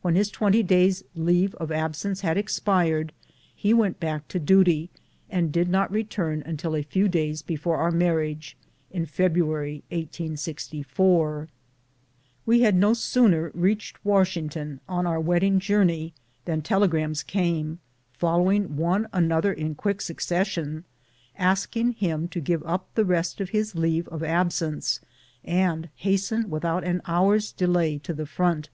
When 0.00 0.16
his 0.16 0.28
twenty 0.28 0.64
days' 0.64 1.04
leave 1.14 1.54
of 1.54 1.70
ab 1.70 1.94
sence 1.94 2.22
had 2.22 2.36
expired 2.36 3.12
he 3.54 3.72
went 3.72 4.00
back 4.00 4.26
to 4.26 4.40
duty, 4.40 4.90
and 5.30 5.52
did 5.52 5.68
not 5.68 5.92
return 5.92 6.42
until 6.44 6.74
a 6.74 6.82
few 6.82 7.06
days 7.06 7.42
before 7.42 7.76
our 7.76 7.92
marriage, 7.92 8.56
in 8.90 9.06
Febru 9.06 9.52
ary, 9.54 9.84
1864. 9.90 11.46
We 12.44 12.62
had 12.62 12.74
no 12.74 12.92
sooner 12.92 13.52
reached 13.54 14.04
Washington 14.04 14.80
on 14.88 15.06
our 15.06 15.20
wed 15.20 15.42
ding 15.42 15.60
journey 15.60 16.12
than 16.44 16.60
telegrams 16.62 17.22
came, 17.22 17.78
following 18.10 18.74
one 18.76 19.06
another 19.12 19.52
in 19.52 19.76
quick 19.76 20.00
succession, 20.00 20.82
asking 21.38 21.92
him 21.92 22.26
to 22.26 22.40
give 22.40 22.64
up 22.64 22.88
the 22.96 23.04
rest 23.04 23.40
of 23.40 23.50
1* 23.50 23.52
10 23.52 23.52
BOOTS 23.52 23.60
AND 23.60 23.68
SADDLES. 23.78 23.84
his 23.86 23.94
leave 23.96 24.08
of 24.08 24.24
absence, 24.24 25.00
and 25.44 25.88
hasten 25.94 26.50
without 26.50 26.82
an 26.82 27.00
hour's 27.06 27.52
delay 27.52 27.98
to 27.98 28.12
the 28.12 28.26
front. 28.26 28.68